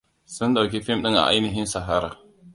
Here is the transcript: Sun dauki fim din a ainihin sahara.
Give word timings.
Sun 0.35 0.55
dauki 0.55 0.79
fim 0.85 0.99
din 1.03 1.19
a 1.21 1.23
ainihin 1.29 1.67
sahara. 1.73 2.11